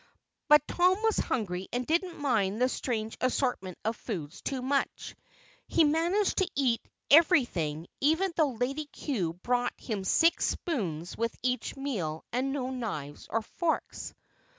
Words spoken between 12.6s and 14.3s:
knives or forks.